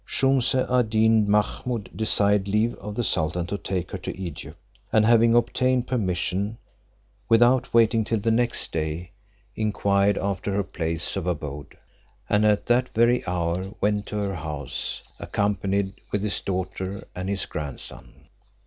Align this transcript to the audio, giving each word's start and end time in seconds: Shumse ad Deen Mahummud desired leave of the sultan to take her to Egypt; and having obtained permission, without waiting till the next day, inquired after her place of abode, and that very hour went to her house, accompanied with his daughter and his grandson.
Shumse 0.03 0.55
ad 0.67 0.89
Deen 0.89 1.27
Mahummud 1.27 1.95
desired 1.95 2.47
leave 2.47 2.73
of 2.77 2.95
the 2.95 3.03
sultan 3.03 3.45
to 3.45 3.55
take 3.59 3.91
her 3.91 3.99
to 3.99 4.17
Egypt; 4.17 4.57
and 4.91 5.05
having 5.05 5.35
obtained 5.35 5.85
permission, 5.85 6.57
without 7.29 7.71
waiting 7.71 8.03
till 8.03 8.19
the 8.19 8.31
next 8.31 8.71
day, 8.71 9.11
inquired 9.55 10.17
after 10.17 10.53
her 10.55 10.63
place 10.63 11.15
of 11.15 11.27
abode, 11.27 11.77
and 12.27 12.45
that 12.45 12.89
very 12.95 13.23
hour 13.27 13.75
went 13.79 14.07
to 14.07 14.15
her 14.17 14.33
house, 14.37 15.03
accompanied 15.19 15.93
with 16.11 16.23
his 16.23 16.41
daughter 16.41 17.07
and 17.13 17.29
his 17.29 17.45
grandson. 17.45 18.27